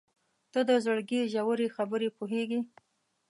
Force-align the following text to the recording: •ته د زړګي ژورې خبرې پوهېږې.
•ته 0.51 0.59
د 0.69 0.71
زړګي 0.85 1.21
ژورې 1.33 1.67
خبرې 1.75 2.09
پوهېږې. 2.17 2.59